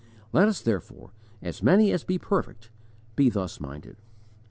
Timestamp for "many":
1.61-1.91